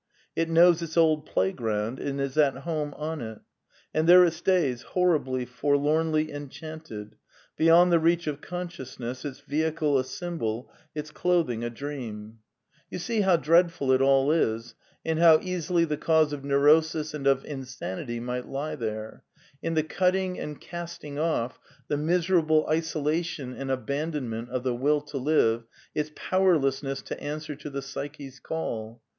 [0.35, 3.39] It knows its old playground and is at home on it.
[3.93, 7.17] And there it stays, horribly, forlornly enchanted;
[7.55, 12.39] be yond the reach of consciousness, its vehicle a symbol, its clothing a dream.
[12.89, 14.75] PAN PSYCHISM OF SAMUEL BUTLER 9 You see tow dreadful it all is,
[15.05, 19.23] and how easily the cause of neurosis and of insanity might lie there;
[19.61, 21.59] in the cutting and casting off,
[21.89, 27.69] the miserable isolation and abandonment of the Will to live, its powerlessness to answer to
[27.69, 29.03] the psyche's call.